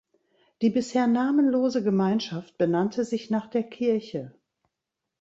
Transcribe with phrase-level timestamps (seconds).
[0.63, 4.33] Die bisher namenlose Gemeinschaft benannte sich nach der Kirche.